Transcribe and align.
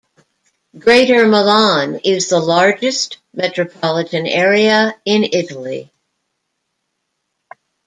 Greater 0.79 1.27
Milan 1.27 1.99
is 2.03 2.27
the 2.27 2.39
largest 2.39 3.19
Metropolitan 3.35 4.25
Area 4.25 4.99
in 5.05 5.23
Italy. 5.31 5.91